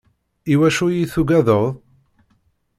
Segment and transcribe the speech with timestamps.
[0.51, 1.63] I wacu iyi-tugadeḍ?